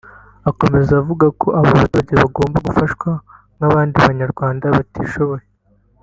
Akomeza 0.49 0.91
avuga 1.01 1.25
ko 1.41 1.47
aba 1.57 1.73
baturage 1.81 2.11
bagomba 2.21 2.57
gufashwa 2.67 3.09
nk’abandi 3.57 3.95
banyarwanda 4.07 4.65
batishoboye 4.75 5.45